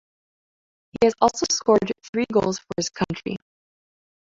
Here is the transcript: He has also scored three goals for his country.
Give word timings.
He 0.99 1.05
has 1.05 1.13
also 1.21 1.45
scored 1.51 1.91
three 2.11 2.25
goals 2.33 2.57
for 2.57 2.65
his 2.77 2.89
country. 2.89 3.37